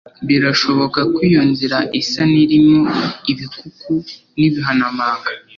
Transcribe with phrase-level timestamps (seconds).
[0.27, 2.81] Birashoboka ko iyo nzira isa n'irimo
[3.31, 3.91] ibikuku
[4.37, 5.29] n'ibihanamanga,